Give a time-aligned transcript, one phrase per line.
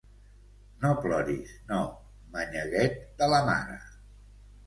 [0.85, 1.81] No ploris, no,
[2.37, 3.79] manyaguet de la mare.